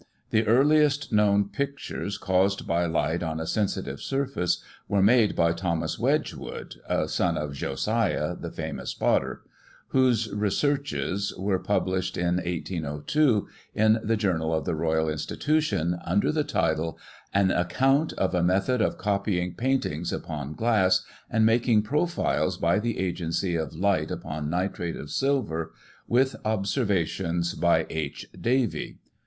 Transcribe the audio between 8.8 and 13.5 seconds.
potter), whose researches were pub lished in 1802